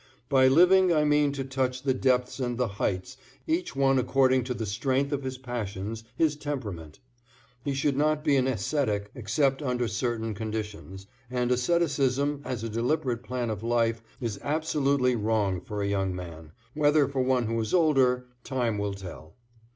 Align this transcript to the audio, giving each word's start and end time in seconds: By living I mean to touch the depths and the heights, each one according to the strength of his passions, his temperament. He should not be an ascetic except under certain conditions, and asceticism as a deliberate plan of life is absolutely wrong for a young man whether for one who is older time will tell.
By 0.29 0.47
living 0.47 0.91
I 0.91 1.03
mean 1.03 1.31
to 1.33 1.43
touch 1.43 1.83
the 1.83 1.93
depths 1.93 2.39
and 2.39 2.57
the 2.57 2.67
heights, 2.67 3.17
each 3.45 3.75
one 3.75 3.99
according 3.99 4.43
to 4.45 4.55
the 4.55 4.65
strength 4.65 5.11
of 5.11 5.21
his 5.21 5.37
passions, 5.37 6.03
his 6.15 6.35
temperament. 6.35 6.97
He 7.63 7.75
should 7.75 7.95
not 7.95 8.23
be 8.23 8.35
an 8.35 8.47
ascetic 8.47 9.11
except 9.13 9.61
under 9.61 9.87
certain 9.87 10.33
conditions, 10.33 11.05
and 11.29 11.51
asceticism 11.51 12.41
as 12.43 12.63
a 12.63 12.67
deliberate 12.69 13.21
plan 13.21 13.51
of 13.51 13.61
life 13.61 14.01
is 14.19 14.39
absolutely 14.41 15.15
wrong 15.15 15.61
for 15.61 15.83
a 15.83 15.87
young 15.89 16.15
man 16.15 16.51
whether 16.73 17.07
for 17.07 17.21
one 17.21 17.45
who 17.45 17.59
is 17.61 17.71
older 17.71 18.25
time 18.43 18.79
will 18.79 18.95
tell. 18.95 19.35